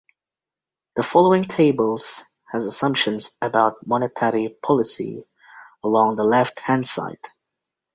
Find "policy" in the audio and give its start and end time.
4.63-5.23